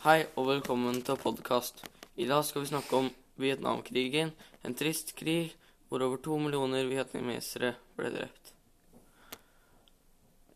Hei 0.00 0.22
og 0.40 0.46
velkommen 0.48 1.02
til 1.04 1.18
podkast. 1.20 1.82
I 2.16 2.24
dag 2.24 2.40
skal 2.48 2.62
vi 2.62 2.68
snakke 2.70 2.96
om 2.96 3.08
Vietnamkrigen, 3.36 4.30
en 4.64 4.72
trist 4.72 5.10
krig 5.18 5.50
hvor 5.90 6.00
over 6.06 6.22
to 6.24 6.38
millioner 6.40 6.86
vietnamesere 6.88 7.74
ble 7.98 8.08
drept. 8.14 8.54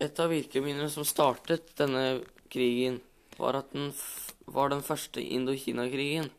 Et 0.00 0.22
av 0.24 0.32
virkemidlene 0.32 0.88
som 0.88 1.04
startet 1.04 1.74
denne 1.76 2.22
krigen, 2.48 3.02
var, 3.36 3.60
at 3.60 3.68
den, 3.76 3.92
var 4.48 4.72
den 4.72 4.80
første 4.80 5.20
Indokina-krigen. 5.20 6.32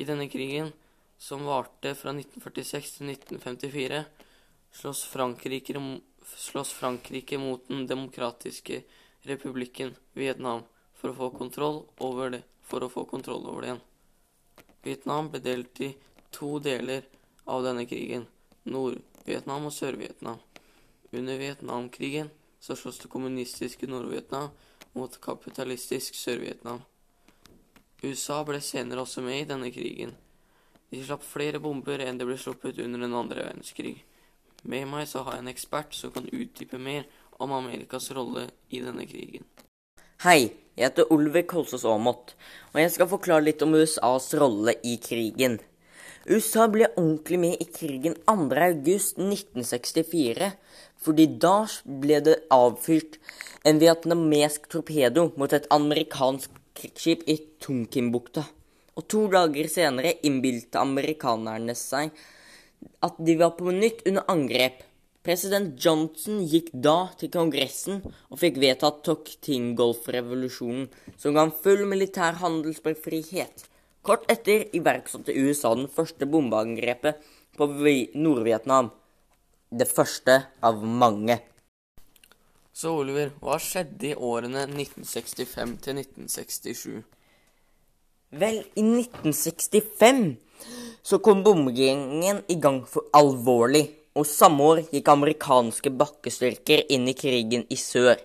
I 0.00 0.08
denne 0.08 0.30
krigen, 0.32 0.72
som 1.20 1.44
varte 1.44 1.92
fra 1.92 2.16
1946 2.16 2.96
til 2.96 3.14
1954, 3.18 4.02
slåss 4.80 5.04
Frankrike, 5.12 5.76
slåss 6.48 6.72
Frankrike 6.80 7.36
mot 7.36 7.68
den 7.68 7.84
demokratiske 7.84 8.86
republikken 9.28 9.92
Vietnam 10.16 10.64
for 11.00 11.12
å 11.12 11.16
få 11.16 11.30
kontroll 11.38 11.80
over 12.04 12.34
det, 12.36 12.42
for 12.62 12.84
å 12.84 12.90
få 12.92 13.06
kontroll 13.08 13.46
over 13.48 13.64
det 13.64 13.70
igjen. 13.70 13.86
Vietnam 14.84 15.30
ble 15.32 15.40
delt 15.44 15.80
i 15.80 15.94
to 16.32 16.58
deler 16.62 17.06
av 17.48 17.64
denne 17.64 17.86
krigen, 17.88 18.26
Nord-Vietnam 18.68 19.68
og 19.68 19.74
Sør-Vietnam. 19.76 20.38
Under 21.10 21.40
Vietnamkrigen 21.40 22.30
så 22.60 22.76
sloss 22.76 23.00
det 23.02 23.10
kommunistiske 23.12 23.88
Nord-Vietnam 23.88 24.52
mot 24.92 25.20
kapitalistisk 25.20 26.14
Sør-Vietnam. 26.14 26.84
USA 28.02 28.42
ble 28.44 28.60
senere 28.64 29.04
også 29.04 29.24
med 29.24 29.42
i 29.42 29.48
denne 29.48 29.72
krigen. 29.72 30.14
De 30.90 31.00
slapp 31.04 31.24
flere 31.24 31.60
bomber 31.62 32.02
enn 32.04 32.18
det 32.18 32.28
ble 32.28 32.36
sluppet 32.40 32.80
under 32.82 33.04
den 33.04 33.16
andre 33.16 33.44
verdenskrig. 33.46 33.98
Med 34.62 34.88
meg 34.88 35.08
så 35.08 35.24
har 35.24 35.38
jeg 35.38 35.46
en 35.46 35.52
ekspert 35.52 35.96
som 35.96 36.12
kan 36.12 36.28
utdype 36.28 36.80
mer 36.80 37.08
om 37.40 37.52
Amerikas 37.56 38.10
rolle 38.16 38.48
i 38.68 38.82
denne 38.84 39.06
krigen. 39.08 39.46
Hei, 40.20 40.52
jeg 40.76 40.84
heter 40.84 41.08
Olve 41.14 41.40
Kolsås 41.48 41.86
Aamodt, 41.88 42.34
og 42.74 42.76
jeg 42.76 42.90
skal 42.92 43.08
forklare 43.08 43.40
litt 43.46 43.62
om 43.64 43.72
USAs 43.72 44.36
rolle 44.36 44.76
i 44.84 45.00
krigen. 45.00 45.56
USA 46.28 46.68
ble 46.68 46.90
ordentlig 46.90 47.38
med 47.40 47.56
i 47.64 47.66
krigen 47.72 48.12
2.8.1964, 48.28 50.52
fordi 51.00 51.24
da 51.40 51.64
ble 52.02 52.20
det 52.26 52.34
avfyrt 52.52 53.16
en 53.64 53.80
vietnamesk 53.80 54.68
torpedo 54.76 55.32
mot 55.40 55.48
et 55.56 55.64
amerikansk 55.72 56.52
krigsskip 56.76 57.24
i 57.24 57.40
Tunkinbukta. 57.64 58.44
Og 59.00 59.08
to 59.08 59.24
dager 59.32 59.72
senere 59.72 60.20
innbilte 60.20 60.84
amerikanerne 60.84 61.72
seg 61.72 62.12
at 63.08 63.16
de 63.24 63.40
var 63.40 63.56
på 63.56 63.72
nytt 63.72 64.04
under 64.04 64.28
angrep. 64.28 64.84
President 65.20 65.74
Johnson 65.76 66.38
gikk 66.48 66.70
da 66.72 67.10
til 67.20 67.28
Kongressen 67.34 67.98
og 68.32 68.38
fikk 68.40 68.56
vedtatt 68.62 69.02
Tok-Ting-Golf-revolusjonen, 69.04 70.86
som 71.20 71.36
ga 71.36 71.44
full 71.52 71.84
militær 71.90 72.38
handelsfrihet. 72.40 73.66
Kort 74.00 74.24
etter 74.32 74.64
iverksatte 74.72 75.36
USA 75.36 75.74
den 75.76 75.90
første 75.92 76.24
bombeangrepet 76.24 77.20
på 77.58 77.68
Nord-Vietnam. 78.16 78.88
Det 79.68 79.90
første 79.92 80.38
av 80.64 80.80
mange. 80.80 81.36
Så 82.72 82.94
Oliver, 83.02 83.34
hva 83.44 83.58
skjedde 83.60 84.14
i 84.14 84.16
årene 84.16 84.64
1965 84.70 85.76
til 85.84 86.00
1967? 86.00 87.04
Vel, 88.40 88.62
i 88.72 88.86
1965 88.86 90.24
så 91.04 91.20
kom 91.20 91.44
bombegjengen 91.44 92.40
i 92.48 92.56
gang 92.62 92.86
for 92.88 93.12
alvorlig, 93.12 93.99
og 94.18 94.26
samme 94.26 94.66
år 94.72 94.82
gikk 94.90 95.08
amerikanske 95.12 95.92
bakkestyrker 96.00 96.84
inn 96.90 97.08
i 97.10 97.16
krigen 97.16 97.66
i 97.70 97.78
sør. 97.78 98.16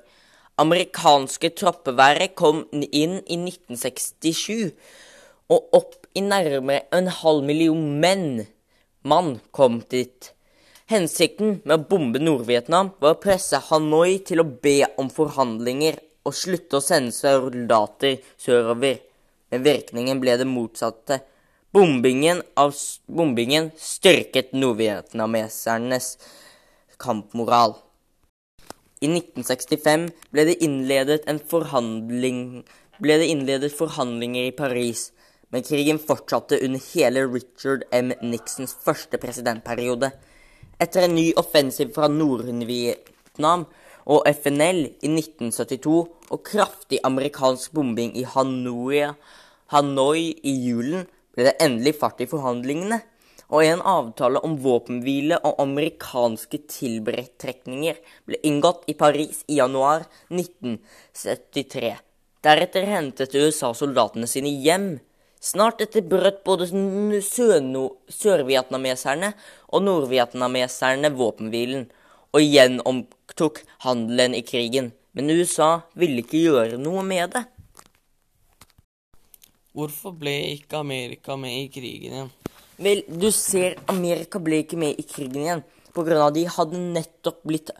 Amerikanske 0.61 1.51
troppeværet 1.59 2.35
kom 2.39 2.63
inn 2.73 3.19
i 3.27 3.37
1967, 3.37 4.71
og 5.51 5.75
opp 5.77 6.07
i 6.15 6.23
nærmere 6.25 6.87
en 6.95 7.11
halv 7.11 7.43
million 7.45 7.83
menn 8.01 8.45
mann 9.05 9.39
kom 9.51 9.81
dit. 9.91 10.31
Hensikten 10.89 11.59
med 11.65 11.75
å 11.75 11.85
bombe 11.89 12.21
Nord-Vietnam 12.21 12.91
var 13.01 13.15
å 13.15 13.21
presse 13.21 13.59
Hanoi 13.69 14.19
til 14.25 14.41
å 14.41 14.47
be 14.47 14.79
om 15.01 15.09
forhandlinger 15.13 15.99
og 16.25 16.33
slutte 16.37 16.79
å 16.79 16.83
sende 16.83 17.13
soldater 17.13 18.19
sørover. 18.41 18.99
Men 19.49 19.65
virkningen 19.65 20.21
ble 20.21 20.37
det 20.41 20.47
motsatte. 20.49 21.21
Bombingen, 21.75 22.41
av, 22.53 22.75
bombingen 23.05 23.65
styrket 23.75 24.53
nordvietnamesernes 24.55 26.05
kampmoral. 27.03 27.73
I 29.03 29.09
1965 29.09 30.05
ble 30.31 30.45
det 30.47 30.53
innledet, 30.63 31.25
ble 31.27 33.17
det 33.19 33.27
innledet 33.27 33.75
forhandlinger 33.75 34.47
i 34.47 34.53
Paris, 34.55 35.09
men 35.51 35.65
krigen 35.67 35.99
fortsatte 35.99 36.61
under 36.63 36.79
hele 36.93 37.25
Richard 37.27 37.83
M. 37.91 38.13
Nixons 38.23 38.71
første 38.85 39.19
presidentperiode. 39.19 40.13
Etter 40.79 41.09
en 41.09 41.17
ny 41.17 41.33
offensiv 41.35 41.91
fra 41.97 42.07
Nord-Vietnam 42.07 43.65
og 44.05 44.23
FNL 44.31 44.79
i 45.03 45.11
1972 45.11 45.99
og 46.31 46.47
kraftig 46.47 47.03
amerikansk 47.03 47.75
bombing 47.75 48.15
i 48.15 48.23
Hanoi, 48.23 49.09
Hanoi 49.75 50.23
i 50.39 50.55
julen 50.69 51.03
ble 51.35 51.49
det 51.49 51.57
endelig 51.63 51.97
fart 51.99 52.23
i 52.23 52.29
forhandlingene, 52.31 53.01
og 53.53 53.61
en 53.61 53.81
avtale 53.85 54.41
om 54.47 54.55
våpenhvile 54.63 55.37
og 55.45 55.59
amerikanske 55.61 56.63
tilberedtrekninger 56.71 57.99
ble 58.25 58.39
inngått 58.47 58.87
i 58.89 58.95
Paris 58.97 59.43
i 59.47 59.59
januar 59.59 60.07
1973. 60.33 61.93
Deretter 62.45 62.83
hentet 62.89 63.35
USA 63.35 63.73
soldatene 63.73 64.27
sine 64.29 64.49
hjem. 64.65 64.99
Snart 65.41 65.81
etter 65.85 66.01
brøt 66.09 66.43
både 66.45 66.67
sørvietnameserne 67.21 69.33
og 69.69 69.85
nordvietnameserne 69.85 71.13
våpenhvilen, 71.13 71.85
og 72.33 72.41
igjen 72.41 72.81
omtok 72.85 73.61
handelen 73.85 74.33
i 74.37 74.45
krigen. 74.45 74.91
Men 75.13 75.31
USA 75.31 75.81
ville 75.93 76.25
ikke 76.25 76.41
gjøre 76.41 76.77
noe 76.81 77.05
med 77.05 77.37
det. 77.37 77.45
Hvorfor 79.75 80.13
ble 80.15 80.31
ikke 80.53 80.79
Amerika 80.79 81.35
med 81.35 81.51
i 81.51 81.67
krigen 81.67 82.13
igjen? 82.13 82.29
Vel, 82.79 83.01
du 83.07 83.27
ser, 83.35 83.75
Amerika 83.91 84.39
ble 84.39 84.61
ikke 84.63 84.77
med 84.79 84.99
i 84.99 85.03
krigen 85.03 85.41
igjen 85.41 85.63
pga. 85.95 86.29
de 86.31 86.45
hadde 86.47 86.79
nettopp 86.79 87.43
blitt 87.43 87.71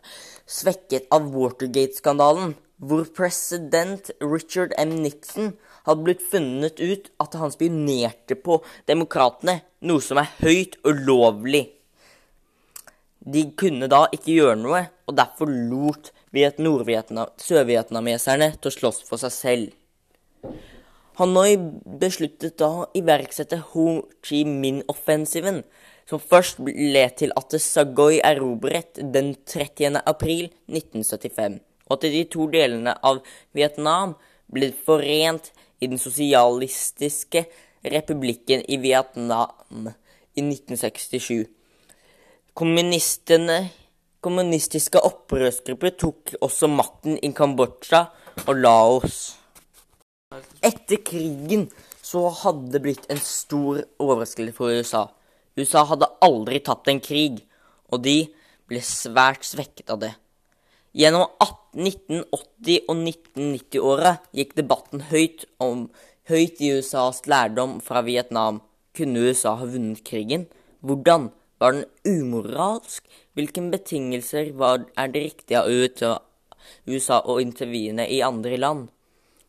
svekket 0.48 1.08
av 1.12 1.32
Watergate-skandalen, 1.32 2.56
hvor 2.80 3.06
president 3.16 4.12
Richard 4.20 4.74
M. 4.78 4.90
Nixon 5.04 5.54
hadde 5.88 6.04
blitt 6.04 6.22
funnet 6.32 6.80
ut 6.80 7.12
at 7.24 7.34
han 7.40 7.52
spionerte 7.52 8.36
på 8.36 8.64
demokratene, 8.88 9.62
noe 9.88 10.02
som 10.04 10.18
er 10.20 10.32
høyt 10.42 10.76
ulovlig. 10.84 11.70
De 13.20 13.52
kunne 13.58 13.88
da 13.88 14.08
ikke 14.12 14.32
gjøre 14.36 14.56
noe, 14.60 14.88
og 15.08 15.16
derfor 15.16 15.48
lot 15.48 16.12
sørvietnameserne 16.36 18.52
til 18.60 18.68
å 18.68 18.76
slåss 18.76 19.04
for 19.08 19.18
seg 19.22 19.32
selv. 19.32 19.72
Hanoi 21.16 21.56
besluttet 22.02 22.58
da 22.60 22.68
å 22.82 22.88
iverksette 22.98 23.62
Ho 23.72 23.86
Chi 24.26 24.42
Minh-offensiven, 24.44 25.62
som 26.04 26.20
først 26.20 26.60
ble 26.60 27.06
til 27.16 27.32
at 27.40 27.56
Sagoy 27.64 28.20
erobret 28.20 29.00
den 29.14 29.32
30. 29.48 30.02
april 30.04 30.50
1975, 30.68 31.62
og 31.88 31.96
at 31.96 32.08
de 32.12 32.24
to 32.34 32.50
delene 32.52 32.98
av 33.00 33.22
Vietnam 33.56 34.18
ble 34.52 34.74
forent 34.76 35.54
i 35.80 35.88
den 35.88 36.02
sosialistiske 36.02 37.46
republikken 37.96 38.66
i 38.68 38.82
Vietnam 38.84 39.88
i 40.36 40.44
1967. 40.44 41.48
Kommunistene, 42.60 43.70
kommunistiske 44.20 45.00
opprørsgrupper 45.00 45.96
tok 45.96 46.36
også 46.44 46.68
makten 46.76 47.16
i 47.24 47.32
Kambodsja 47.32 48.04
og 48.50 48.56
Laos. 48.60 49.24
Etter 50.66 51.02
krigen 51.06 51.70
så 52.06 52.28
hadde 52.44 52.74
det 52.74 52.82
blitt 52.84 53.08
en 53.12 53.22
stor 53.22 53.82
overraskelse 54.02 54.56
for 54.56 54.74
USA. 54.74 55.08
USA 55.56 55.86
hadde 55.88 56.12
aldri 56.26 56.60
tatt 56.64 56.88
en 56.92 57.02
krig, 57.04 57.42
og 57.92 58.04
de 58.06 58.18
ble 58.70 58.82
svært 58.84 59.46
svekket 59.48 59.92
av 59.94 60.02
det. 60.04 60.14
Gjennom 60.96 61.28
1980- 61.76 62.86
og 62.88 62.96
1990-åra 62.96 64.14
gikk 64.36 64.54
debatten 64.56 65.04
høyt, 65.10 65.44
om, 65.60 65.90
høyt 66.32 66.62
i 66.64 66.72
USAs 66.78 67.26
lærdom 67.28 67.82
fra 67.84 68.04
Vietnam. 68.06 68.62
Kunne 68.96 69.26
USA 69.28 69.58
ha 69.60 69.68
vunnet 69.68 70.06
krigen? 70.08 70.48
Hvordan? 70.80 71.32
Var 71.60 71.72
den 71.76 71.86
umoralsk? 72.08 73.04
Hvilke 73.36 73.64
betingelser 73.72 74.54
var, 74.56 74.86
er 74.96 75.12
det 75.12 75.24
riktige 75.24 75.62
av 75.62 75.72
USA, 76.88 77.20
og 77.24 77.42
intervjuene 77.44 78.08
i 78.12 78.22
andre 78.24 78.60
land? 78.60 78.90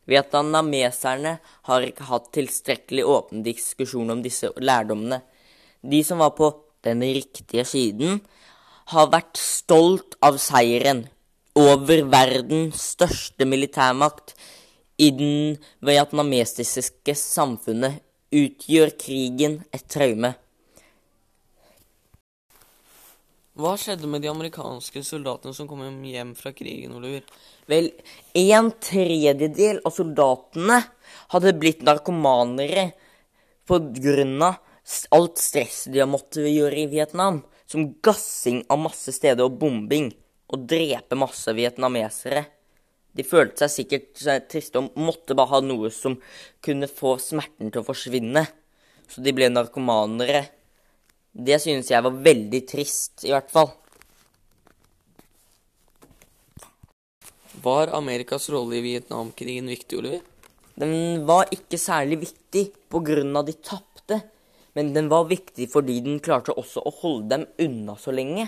Vietnameserne 0.07 1.37
har 1.67 1.83
ikke 1.83 2.07
hatt 2.07 2.31
tilstrekkelig 2.35 3.03
åpen 3.07 3.43
diskusjon 3.45 4.15
om 4.15 4.23
disse 4.23 4.49
lærdommene. 4.55 5.21
De 5.83 5.99
som 6.03 6.21
var 6.23 6.33
på 6.37 6.51
den 6.87 7.03
riktige 7.03 7.65
siden, 7.67 8.21
har 8.93 9.09
vært 9.11 9.35
stolt 9.35 10.15
av 10.23 10.39
seieren 10.39 11.05
over 11.57 12.05
verdens 12.07 12.93
største 12.93 13.47
militærmakt 13.49 14.35
i 14.97 15.09
den 15.11 15.57
vietnamesiske 15.83 17.15
samfunnet 17.17 17.99
utgjør 18.33 18.93
krigen 18.99 19.59
et 19.75 19.85
traume. 19.91 20.33
Hva 23.57 23.71
skjedde 23.73 24.05
med 24.05 24.21
de 24.21 24.29
amerikanske 24.29 25.01
soldatene 25.01 25.55
som 25.57 25.65
kom 25.65 25.81
hjem 26.05 26.35
fra 26.37 26.51
krigen, 26.53 26.93
Oliver? 26.93 27.23
Vel, 27.65 27.87
en 28.37 28.67
tredjedel 28.85 29.79
av 29.81 29.95
soldatene 29.95 30.77
hadde 31.33 31.55
blitt 31.57 31.81
narkomanere 31.87 32.91
på 33.65 33.79
grunn 33.95 34.35
av 34.45 34.59
alt 35.17 35.41
stresset 35.41 35.89
de 35.95 36.03
har 36.03 36.09
måttet 36.11 36.45
gjøre 36.51 36.83
i 36.83 36.91
Vietnam, 36.91 37.41
som 37.65 37.87
gassing 38.05 38.61
av 38.69 38.83
masse 38.83 39.15
steder 39.15 39.49
og 39.49 39.57
bombing, 39.57 40.11
og 40.53 40.67
drepe 40.69 41.17
masse 41.17 41.51
vietnamesere. 41.57 42.45
De 43.17 43.25
følte 43.25 43.65
seg 43.65 43.73
sikkert 43.73 44.21
triste 44.53 44.77
og 44.77 44.93
måtte 45.01 45.33
bare 45.33 45.55
ha 45.55 45.63
noe 45.65 45.89
som 45.91 46.19
kunne 46.61 46.85
få 46.87 47.17
smerten 47.17 47.73
til 47.73 47.81
å 47.81 47.89
forsvinne. 47.89 48.45
Så 49.09 49.25
de 49.25 49.33
ble 49.33 49.49
narkomanere. 49.49 50.45
Det 51.37 51.59
synes 51.61 51.91
jeg 51.91 52.01
var 52.01 52.15
veldig 52.25 52.63
trist, 52.65 53.21
i 53.27 53.29
hvert 53.29 53.51
fall. 53.53 53.69
Var 57.61 57.91
Amerikas 57.93 58.49
rolle 58.49 58.79
i 58.79 58.85
Vietnamkrigen 58.85 59.69
viktig, 59.69 59.99
Oliver? 59.99 60.23
Den 60.77 61.25
var 61.29 61.51
ikke 61.53 61.77
særlig 61.77 62.19
viktig 62.23 62.63
av 62.93 63.45
de 63.45 63.53
tapte, 63.53 64.21
men 64.73 64.93
den 64.93 65.09
var 65.09 65.29
viktig 65.29 65.69
fordi 65.69 65.99
den 66.05 66.19
klarte 66.19 66.53
også 66.57 66.81
å 66.81 66.93
holde 67.01 67.29
dem 67.29 67.45
unna 67.59 67.95
så 67.97 68.11
lenge. 68.11 68.47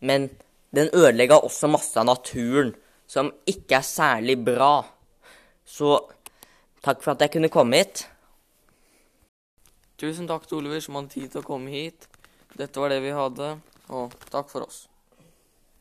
Men 0.00 0.28
den 0.72 0.88
ødelegga 0.92 1.40
også 1.40 1.68
masse 1.68 1.96
av 1.96 2.06
naturen, 2.08 2.74
som 3.06 3.32
ikke 3.46 3.80
er 3.80 3.88
særlig 3.88 4.36
bra. 4.44 4.84
Så 5.64 5.96
takk 6.84 7.00
for 7.00 7.14
at 7.14 7.24
jeg 7.24 7.36
kunne 7.36 7.52
komme 7.52 7.80
hit. 7.80 8.04
Tusen 9.98 10.28
takk 10.28 10.44
til 10.46 10.60
Oliver 10.60 10.80
som 10.80 10.94
hadde 10.94 11.16
tid 11.16 11.32
til 11.32 11.40
å 11.40 11.48
komme 11.48 11.72
hit. 11.72 12.08
Dette 12.56 12.80
var 12.80 12.88
det 12.88 13.02
vi 13.04 13.12
hadde, 13.12 13.56
og 13.92 14.14
takk 14.32 14.48
for 14.50 14.64
oss. 14.64 14.86